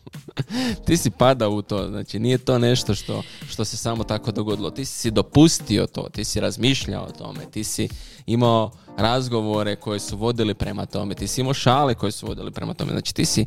[0.86, 1.88] ti si padao u to.
[1.88, 4.70] Znači nije to nešto što, što se samo tako dogodilo.
[4.70, 6.08] Ti si dopustio to.
[6.12, 7.40] Ti si razmišljao o tome.
[7.50, 7.88] Ti si
[8.26, 11.14] imao razgovore koje su vodili prema tome.
[11.14, 12.92] Ti si imao šale koje su vodili prema tome.
[12.92, 13.46] Znači ti si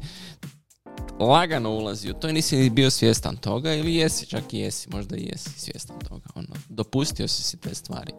[1.19, 5.25] lagano ulazi u to nisi bio svjestan toga ili jesi, čak i jesi, možda i
[5.25, 6.29] jesi svjestan toga.
[6.35, 8.11] Ono, dopustio si si te stvari.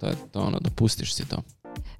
[0.00, 1.42] To je to ono, dopustiš si to.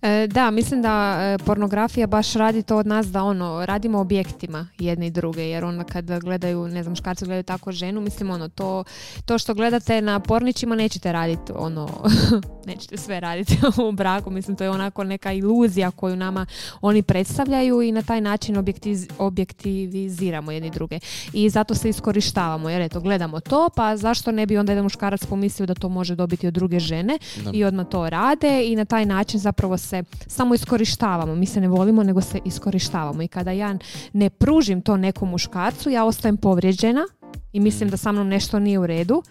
[0.05, 4.69] E, da, mislim da e, pornografija baš radi to od nas da ono, radimo objektima
[4.79, 8.49] jedne i druge, jer onda kad gledaju, ne znam, muškarci gledaju tako ženu, mislim ono,
[8.49, 8.85] to,
[9.25, 11.89] to što gledate na pornićima nećete raditi ono,
[12.67, 16.47] nećete sve raditi u braku, mislim to je onako neka iluzija koju nama
[16.81, 20.99] oni predstavljaju i na taj način objektiz, objektiviziramo jedni druge.
[21.33, 25.27] I zato se iskorištavamo, jer eto, gledamo to, pa zašto ne bi onda jedan muškarac
[25.27, 27.19] pomislio da to može dobiti od druge žene
[27.53, 29.94] i odmah to rade i na taj način zapravo se
[30.27, 31.35] samo iskorištavamo.
[31.35, 33.23] Mi se ne volimo, nego se iskorištavamo.
[33.23, 33.79] I kada ja
[34.13, 37.05] ne pružim to nekom muškarcu, ja ostajem povrijeđena
[37.53, 39.23] i mislim da sa mnom nešto nije u redu,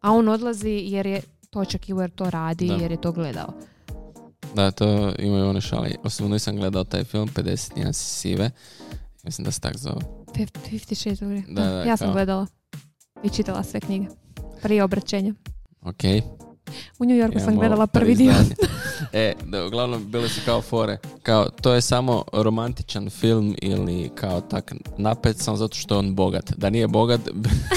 [0.00, 3.52] a on odlazi jer je to očekivao jer to radi, jer je to gledao.
[4.54, 5.96] Da, to imaju one šali.
[6.02, 8.50] Osobno nisam gledao taj film 50 nijansi sive.
[9.22, 10.00] Mislim da se tak zove.
[10.34, 12.46] 56, da, da, ja sam gledala
[13.22, 14.06] i čitala sve knjige.
[14.62, 15.34] Prije obraćenja.
[15.82, 16.02] Ok.
[16.98, 18.32] U New Yorku sam gledala prvi dio.
[19.12, 20.98] e, da, uglavnom bile su kao fore.
[21.22, 26.14] Kao, to je samo romantičan film ili kao tak napet samo zato što je on
[26.14, 26.52] bogat.
[26.56, 27.20] Da nije bogat,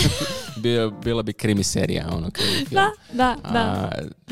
[0.63, 2.08] bio, bila bi krimi serija.
[2.12, 2.30] Ono.
[2.71, 3.91] Da, da, da.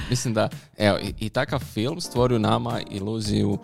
[0.09, 3.57] mislim da, evo, i, i takav film stvori u nama iluziju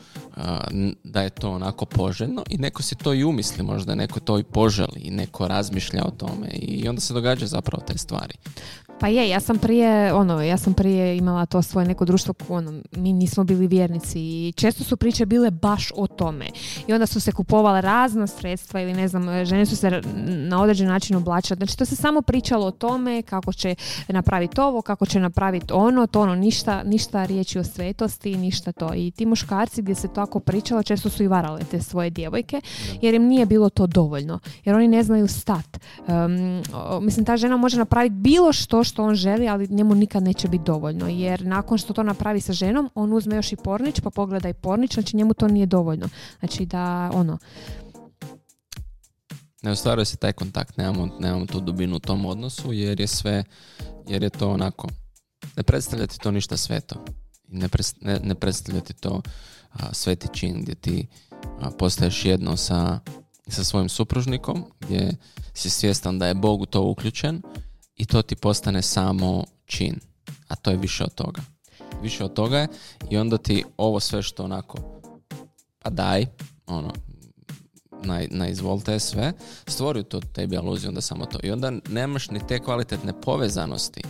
[1.04, 4.44] da je to onako poželjno i neko si to i umisli možda, neko to i
[4.44, 8.34] poželi i neko razmišlja o tome i onda se događa zapravo te stvari.
[9.02, 12.82] Pa je, ja sam prije, ono, ja sam prije imala to svoje neko društvo, ono,
[12.92, 16.46] mi nismo bili vjernici i često su priče bile baš o tome.
[16.88, 20.88] I onda su se kupovala razna sredstva ili ne znam, žene su se na određen
[20.88, 21.56] način oblačile.
[21.56, 23.76] Znači to se samo pričalo o tome kako će
[24.08, 28.94] napraviti ovo, kako će napraviti ono, to ono, ništa, ništa riječi o svetosti, ništa to.
[28.94, 32.62] I ti muškarci gdje se tako pričalo, često su i varale te svoje djevojke,
[33.02, 34.40] jer im nije bilo to dovoljno.
[34.66, 35.80] Jer oni ne znaju stat.
[37.02, 40.64] mislim, ta žena može napraviti bilo što što on želi, ali njemu nikad neće biti
[40.64, 41.08] dovoljno.
[41.08, 44.54] Jer nakon što to napravi sa ženom, on uzme još i pornić, pa pogleda i
[44.54, 46.10] pornić, znači njemu to nije dovoljno.
[46.40, 47.38] Znači da, ono,
[49.62, 53.44] ne ostvaruje se taj kontakt, nemamo, nemamo tu dubinu u tom odnosu jer je sve,
[54.08, 54.88] jer je to onako,
[55.56, 57.06] ne predstavlja ti to ništa sveto.
[57.48, 57.68] Ne,
[58.02, 59.22] ne, ne predstavlja ti to
[59.72, 61.08] a, sveti čin gdje ti
[61.62, 63.00] a, postaješ jedno sa,
[63.48, 65.18] sa svojim supružnikom, gdje
[65.54, 67.42] si svjestan da je Bog u to uključen
[67.96, 70.00] i to ti postane samo čin.
[70.48, 71.42] A to je više od toga.
[72.02, 72.68] Više od toga je
[73.10, 75.02] i onda ti ovo sve što onako
[75.80, 76.26] pa daj,
[76.68, 76.94] ono,
[78.04, 79.34] na, na izvolte sve,
[79.68, 81.40] stvoruju to tebi aluziju onda samo to.
[81.44, 84.02] I onda nemaš ni te kvalitetne povezanosti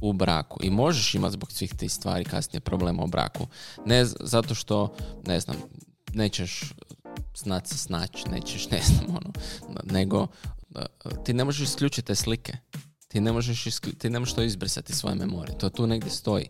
[0.00, 3.46] u braku i možeš imati zbog svih tih stvari kasnije problema u braku.
[3.86, 4.94] Ne zato što,
[5.26, 5.56] ne znam,
[6.14, 6.72] nećeš
[7.36, 9.32] znati se snaći, nećeš, ne znam, ono,
[9.84, 10.26] nego
[11.24, 12.52] ti ne možeš isključiti te slike.
[13.08, 13.64] Ti ne možeš,
[13.98, 15.58] ti ne možeš to izbrisati svoje memorije.
[15.58, 16.48] To tu negdje stoji.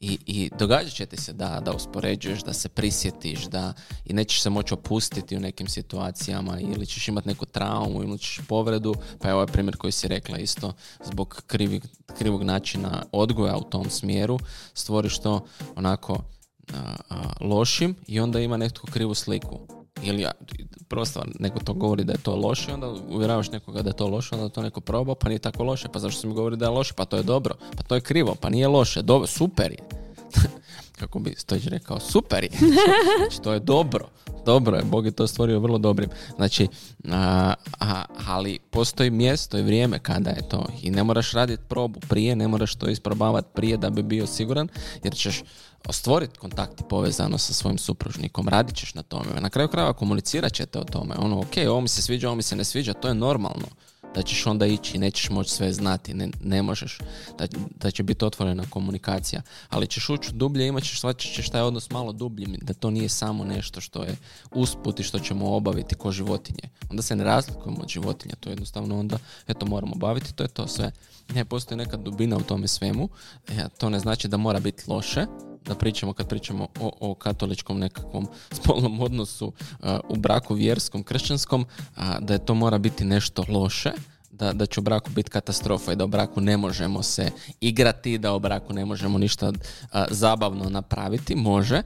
[0.00, 4.42] I, i događat će ti se da, da uspoređuješ, da se prisjetiš, da i nećeš
[4.42, 9.28] se moći opustiti u nekim situacijama ili ćeš imati neku traumu ili ćeš povredu, pa
[9.28, 10.72] je ovaj primjer koji si rekla isto,
[11.04, 11.42] zbog
[12.18, 14.38] krivog načina odgoja u tom smjeru,
[14.74, 16.24] stvoriš to onako
[17.40, 20.26] lošim i onda ima netko krivu sliku ili
[20.88, 24.34] prosto neko to govori da je to loše, onda uvjeravaš nekoga da je to loše,
[24.34, 26.70] onda to neko proba, pa nije tako loše, pa zašto se mi govori da je
[26.70, 30.05] loše, pa to je dobro, pa to je krivo, pa nije loše, dobro, super je.
[30.98, 32.50] Kako bi Stojić rekao, super je.
[33.18, 34.08] znači, to je dobro.
[34.46, 36.10] Dobro je, Bog je to stvorio vrlo dobrim.
[36.36, 36.68] Znači,
[37.10, 37.54] a,
[38.26, 40.66] ali postoji mjesto i vrijeme kada je to.
[40.82, 44.68] I ne moraš raditi probu prije, ne moraš to isprobavati prije da bi bio siguran,
[45.04, 45.42] jer ćeš
[45.90, 49.40] stvoriti kontakt i povezano sa svojim supružnikom, radit ćeš na tome.
[49.40, 51.14] Na kraju krajeva komunicirat ćete o tome.
[51.18, 53.66] Ono, ok, ovo mi se sviđa, ovo mi se ne sviđa, to je normalno.
[54.16, 56.98] Da ćeš onda ići i nećeš moći sve znati, ne, ne možeš.
[57.38, 57.46] Da,
[57.80, 59.42] da će biti otvorena komunikacija.
[59.68, 63.08] Ali ćeš ući dublje imat ćeš, shvatit ćeš taj odnos malo dublji, da to nije
[63.08, 64.16] samo nešto što je
[64.50, 66.68] usput i što ćemo obaviti ko životinje.
[66.90, 70.48] Onda se ne razlikujemo od životinja, to je jednostavno onda, eto, moramo obaviti, to je
[70.48, 70.92] to sve.
[71.34, 73.08] Ne, postoji neka dubina u tome svemu,
[73.48, 75.26] e, to ne znači da mora biti loše,
[75.66, 78.28] da pričamo kad pričamo o, o katoličkom nekakvom
[78.62, 83.92] spolnom odnosu uh, u braku vjerskom, kršćanskom, uh, da je to mora biti nešto loše,
[84.30, 88.18] da, da će u braku biti katastrofa i da u braku ne možemo se igrati,
[88.18, 89.54] da u braku ne možemo ništa uh,
[90.10, 91.82] zabavno napraviti, može,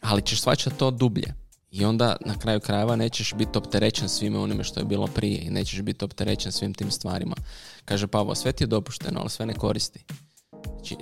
[0.00, 1.34] ali ćeš svačati to dublje.
[1.70, 5.50] I onda na kraju krajeva nećeš biti opterećen svime onime što je bilo prije i
[5.50, 7.36] nećeš biti opterećen svim tim stvarima.
[7.84, 10.04] Kaže Pavo, sve ti je dopušteno, ali sve ne koristi.
[10.64, 10.96] Znači,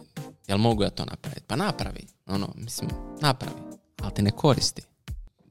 [0.48, 1.46] Jel mogu ja to napraviti?
[1.46, 2.06] Pa napravi.
[2.26, 3.60] Ono, mislim, napravi.
[4.02, 4.82] Ali ti ne koristi.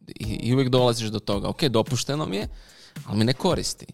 [0.07, 1.49] I, i uvijek dolaziš do toga.
[1.49, 2.47] Ok, dopušteno mi je,
[3.05, 3.85] ali mi ne koristi.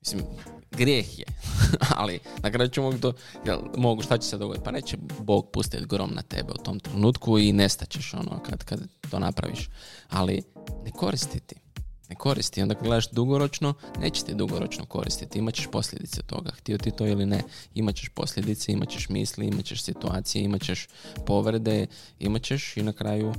[0.00, 0.22] Mislim,
[0.70, 1.24] grijeh je.
[1.98, 3.12] ali na kraju ću mogu, do,
[3.46, 4.64] jel, mogu, šta će se dogoditi?
[4.64, 8.80] Pa neće Bog pustiti grom na tebe u tom trenutku i nestaćeš ono kad, kad
[9.10, 9.68] to napraviš.
[10.08, 10.42] Ali
[10.84, 11.65] ne koristi ti
[12.08, 12.62] ne koristi.
[12.62, 15.38] Onda kad gledaš dugoročno, neće ti dugoročno koristiti.
[15.38, 16.50] Imaćeš posljedice toga.
[16.50, 17.42] Htio ti to ili ne.
[17.74, 20.88] Imaćeš posljedice, imaćeš misli, imaćeš situacije, imaćeš
[21.26, 21.86] povrede,
[22.18, 23.34] imaćeš i na kraju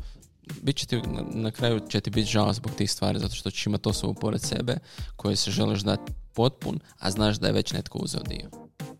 [0.61, 1.01] bit će ti,
[1.33, 4.41] na kraju će ti biti žao zbog tih stvari zato što ćeš imati osobu pored
[4.41, 4.77] sebe
[5.15, 8.49] koje se želiš dati potpun, a znaš da je već netko uzeo dio.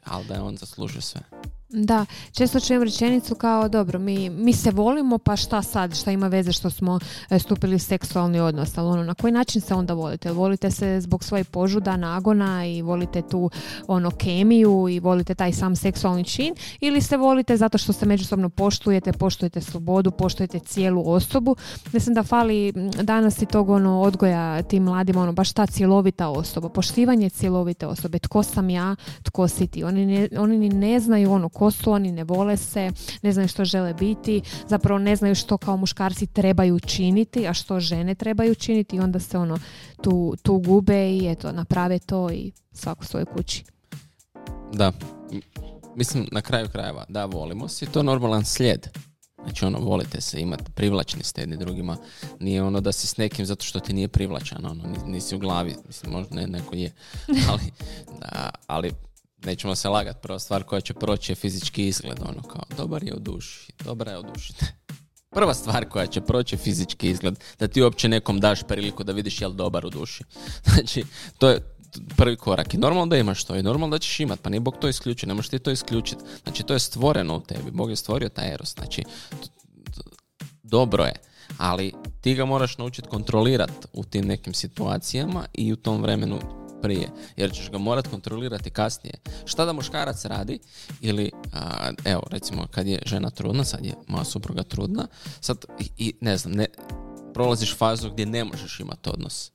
[0.04, 1.22] Ali da je on zaslužio sve.
[1.70, 6.28] Da, često čujem rečenicu kao dobro, mi, mi se volimo pa šta sad, šta ima
[6.28, 7.00] veze što smo
[7.30, 10.32] e, stupili u seksualni odnos, ali ono, na koji način se onda volite?
[10.32, 13.50] Volite se zbog svoje požuda, nagona i volite tu
[13.88, 18.50] ono kemiju i volite taj sam seksualni čin ili se volite zato što se međusobno
[18.50, 21.56] poštujete, poštujete slobodu, poštujete cijelu osobu.
[21.94, 22.72] Mislim da fali
[23.04, 28.20] danas i tog ono odgoja tim mladima, ono baš ta cjelovita osoba, poštivanje cjelovite osobe,
[28.20, 29.84] tko sam ja, tko si ti.
[29.84, 32.92] Oni, ne, oni ni ne znaju ono ko su oni, ne vole se,
[33.22, 37.80] ne znaju što žele biti, zapravo ne znaju što kao muškarci trebaju činiti, a što
[37.80, 39.58] žene trebaju činiti i onda se ono
[40.04, 43.64] tu, tu gube i eto, naprave to i svako svoje kući.
[44.74, 44.92] Da,
[45.96, 48.88] mislim na kraju krajeva, da, volimo se, to normalan slijed.
[49.44, 51.98] Znači ono, volite se, imati privlačni ste jedni drugima.
[52.40, 55.76] Nije ono da si s nekim zato što ti nije privlačan, ono, nisi u glavi,
[55.88, 56.92] mislim, možda ne, neko je.
[57.50, 57.72] Ali,
[58.20, 58.92] da, ali
[59.48, 63.14] nećemo se lagat, prva stvar koja će proći je fizički izgled, ono kao, dobar je
[63.16, 64.54] u duši, dobra je u duši.
[65.38, 69.12] Prva stvar koja će proći je fizički izgled, da ti uopće nekom daš priliku da
[69.12, 70.24] vidiš jel dobar u duši.
[70.74, 71.04] Znači,
[71.38, 71.78] to je
[72.18, 72.74] prvi korak.
[72.74, 75.28] I normalno da imaš to i normalno da ćeš imat, pa nije Bog to isključio,
[75.28, 76.24] ne možeš ti to isključiti.
[76.44, 79.04] Znači, to je stvoreno u tebi, Bog je stvorio taj eros, znači,
[80.64, 81.14] dobro je,
[81.58, 86.40] ali ti ga moraš naučiti kontrolirati u tim nekim situacijama i u tom vremenu
[86.82, 89.14] prije, jer ćeš ga morat kontrolirati kasnije.
[89.46, 90.60] Šta da muškarac radi
[91.02, 91.32] ili,
[92.06, 95.08] evo, recimo, kad je žena trudna, sad je moja supruga trudna,
[95.42, 95.66] sad,
[95.98, 96.66] i, ne znam, ne,
[97.34, 99.52] prolaziš fazu gdje ne možeš imati odnos.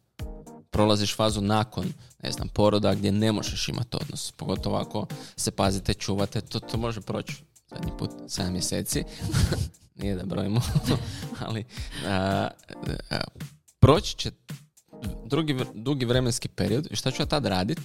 [0.71, 4.33] Prolaziš fazu nakon, ne znam, poroda gdje ne možeš imati odnos.
[4.33, 5.07] Pogotovo ako
[5.37, 9.05] se pazite, čuvate, to, to može proći zadnji put 7 mjeseci.
[10.01, 10.61] Nije da brojimo,
[11.47, 11.65] ali
[12.07, 12.49] a,
[13.81, 14.31] proći će
[15.25, 17.81] drugi, dugi vremenski period i šta ću ja tad radit?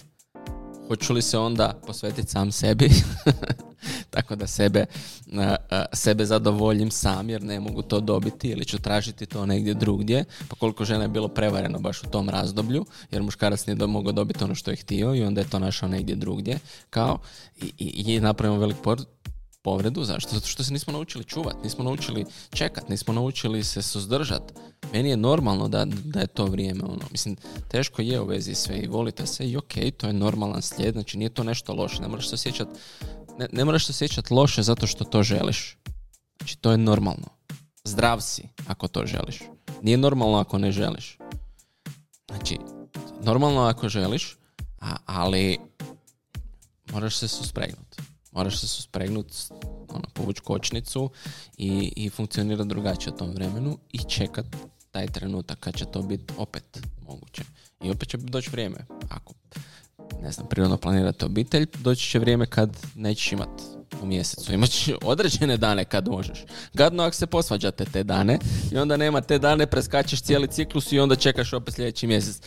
[0.88, 2.90] Hoću li se onda posvetiti sam sebi?
[4.10, 4.86] Tako da sebe,
[5.94, 10.26] sebe zadovoljim sam jer ne mogu to dobiti ili ću tražiti to negdje drugdje.
[10.48, 14.44] Pa koliko žena je bilo prevareno baš u tom razdoblju jer muškarac nije mogao dobiti
[14.44, 16.60] ono što je htio i onda je to našao negdje drugdje.
[16.90, 17.20] Kao
[17.62, 18.78] i, i, i napravimo velik
[19.68, 20.04] povredu.
[20.04, 20.30] Zašto?
[20.34, 24.54] Zato što se nismo naučili čuvati, nismo naučili čekat, nismo naučili se suzdržati.
[24.94, 26.84] Meni je normalno da, da je to vrijeme.
[26.84, 27.06] Ono.
[27.12, 27.36] Mislim,
[27.68, 31.18] teško je u vezi sve i volite se i ok, to je normalan slijed, znači
[31.18, 32.02] nije to nešto loše.
[32.02, 32.72] Ne moraš se osjećati
[33.38, 35.78] ne, ne moraš se osjećati loše zato što to želiš.
[36.38, 37.28] Znači, to je normalno.
[37.84, 39.42] Zdrav si ako to želiš.
[39.82, 41.18] Nije normalno ako ne želiš.
[42.28, 42.58] Znači,
[43.22, 44.38] normalno ako želiš,
[44.80, 45.60] a, ali
[46.92, 47.98] moraš se suspregnuti
[48.38, 49.36] moraš se suspregnuti,
[49.90, 51.10] ono, povući kočnicu
[51.58, 54.46] i, i funkcionirati drugačije u tom vremenu i čekat
[54.92, 57.44] taj trenutak kad će to biti opet moguće.
[57.84, 58.78] I opet će doći vrijeme.
[59.10, 59.34] Ako,
[60.22, 63.64] ne znam, prirodno planirate obitelj, doći će vrijeme kad nećeš imati
[64.02, 64.54] u mjesecu.
[64.54, 66.46] Imat će određene dane kad možeš.
[66.74, 68.40] Gadno ako se posvađate te dane
[68.72, 72.42] i onda nema te dane, preskačeš cijeli ciklus i onda čekaš opet sljedeći mjesec.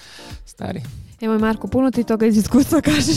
[0.45, 0.83] Stari,
[1.21, 3.17] Evo Marko, puno ti toga iz iskustva kažeš.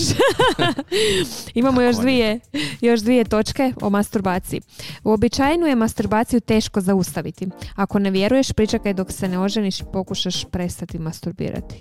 [1.53, 2.39] Imamo još dvije,
[2.81, 4.61] još dvije točke o masturbaciji.
[5.03, 7.47] Uobičajenu je masturbaciju teško zaustaviti.
[7.75, 11.75] Ako ne vjeruješ, pričakaj dok se ne oženiš i pokušaš prestati masturbirati.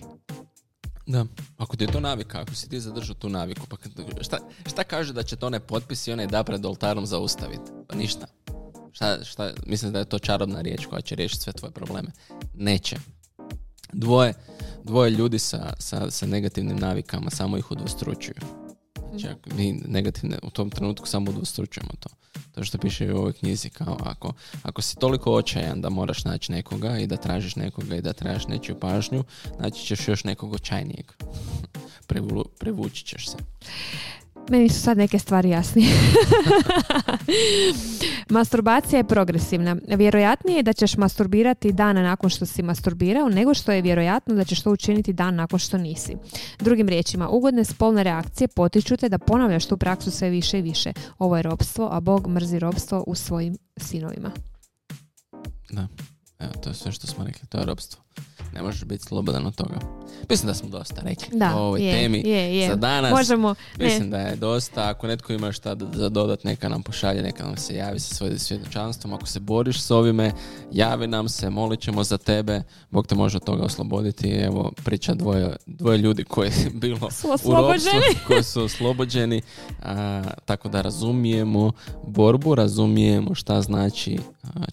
[1.06, 1.24] Da,
[1.58, 3.76] ako ti je to navika, ako si ti zadržao tu naviku, pa
[4.20, 7.70] šta, šta kaže da će to ne potpis i onaj da pred oltarom zaustaviti?
[7.88, 8.26] Pa ništa.
[8.92, 12.08] Šta, šta, mislim da je to čarobna riječ koja će riješiti sve tvoje probleme.
[12.54, 12.96] Neće.
[13.92, 14.34] Dvoje,
[14.84, 18.40] dvoje ljudi sa, sa, sa negativnim navikama samo ih udvostručuju.
[19.10, 22.08] Znači, mi negativne, u tom trenutku samo udvostručujemo to.
[22.54, 26.52] To što piše u ovoj knjizi, kao ako, ako si toliko očajan da moraš naći
[26.52, 29.24] nekoga i da tražiš nekoga i da tražiš nečiju pažnju,
[29.58, 31.12] naći ćeš još nekog očajnijeg.
[32.58, 33.36] Prevući ćeš se.
[34.50, 35.88] Meni su sad neke stvari jasnije.
[38.28, 39.76] Masturbacija je progresivna.
[39.88, 44.44] Vjerojatnije je da ćeš masturbirati dana nakon što si masturbirao, nego što je vjerojatno da
[44.44, 46.16] ćeš to učiniti dan nakon što nisi.
[46.58, 50.92] Drugim riječima, ugodne spolne reakcije potiču te da ponavljaš tu praksu sve više i više.
[51.18, 54.30] Ovo je robstvo, a Bog mrzi robstvo u svojim sinovima.
[55.70, 55.88] Da,
[56.38, 58.01] evo, to je sve što smo rekli, to je robstvo.
[58.52, 59.78] Ne možeš biti slobodan od toga.
[60.30, 62.68] Mislim da smo dosta rekli da, o ovoj je, temi je, je.
[62.68, 63.10] za danas.
[63.10, 64.88] Možemo, mislim da je dosta.
[64.88, 68.38] Ako netko ima šta za dodat, neka nam pošalje, neka nam se javi sa svojim
[68.38, 69.14] svjedočanstvom.
[69.14, 70.32] Ako se boriš s ovime,
[70.72, 72.62] javi nam se, molit ćemo za tebe.
[72.90, 74.28] Bog te može od toga osloboditi.
[74.28, 79.42] Evo, priča dvoje, dvoje ljudi koji je bilo su u ropstvu, koji su oslobođeni.
[79.82, 81.72] A, tako da razumijemo
[82.06, 84.18] borbu, razumijemo šta znači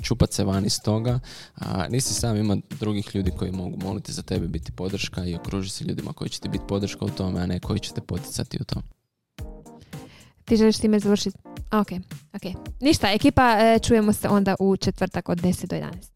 [0.01, 1.19] čupat se van iz toga.
[1.55, 5.69] A, nisi sam, ima drugih ljudi koji mogu moliti za tebe, biti podrška i okruži
[5.69, 8.58] se ljudima koji će ti biti podrška u tome, a ne koji će te poticati
[8.62, 8.84] u tom.
[10.45, 11.38] Ti želiš time završiti?
[11.71, 11.88] Ok,
[12.34, 12.71] ok.
[12.82, 16.10] Ništa, ekipa, e, čujemo se onda u četvrtak od 10 do 11.